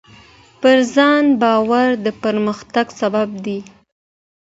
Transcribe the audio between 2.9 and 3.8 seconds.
سبب دی.